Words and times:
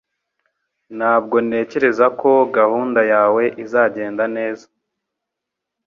Ntabwo 0.97 1.35
ntekereza 1.47 2.05
ko 2.19 2.31
gahunda 2.57 3.01
yawe 3.13 3.43
izagenda 3.63 4.23
neza 4.35 4.65